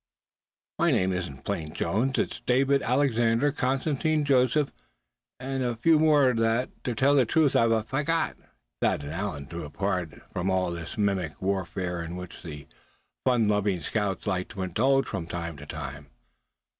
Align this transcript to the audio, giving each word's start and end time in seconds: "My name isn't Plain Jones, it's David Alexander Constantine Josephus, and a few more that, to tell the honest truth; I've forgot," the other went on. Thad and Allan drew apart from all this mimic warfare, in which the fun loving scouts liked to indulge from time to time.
"My 0.79 0.89
name 0.89 1.13
isn't 1.13 1.45
Plain 1.45 1.75
Jones, 1.75 2.17
it's 2.17 2.39
David 2.39 2.81
Alexander 2.81 3.51
Constantine 3.51 4.25
Josephus, 4.25 4.73
and 5.39 5.61
a 5.61 5.75
few 5.75 5.99
more 5.99 6.33
that, 6.33 6.71
to 6.85 6.95
tell 6.95 7.13
the 7.13 7.19
honest 7.21 7.29
truth; 7.29 7.55
I've 7.55 7.87
forgot," 7.87 8.35
the 8.81 8.87
other 8.89 8.97
went 9.03 9.03
on. 9.03 9.03
Thad 9.03 9.03
and 9.03 9.13
Allan 9.13 9.45
drew 9.45 9.63
apart 9.65 10.27
from 10.31 10.49
all 10.49 10.71
this 10.71 10.97
mimic 10.97 11.39
warfare, 11.39 12.01
in 12.01 12.15
which 12.15 12.41
the 12.41 12.67
fun 13.27 13.47
loving 13.47 13.81
scouts 13.81 14.25
liked 14.25 14.49
to 14.53 14.63
indulge 14.63 15.05
from 15.05 15.27
time 15.27 15.55
to 15.57 15.67
time. 15.67 16.07